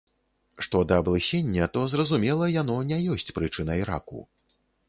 [0.67, 4.27] Што да аблысення, то, зразумела, яно не ёсць прычынай раку.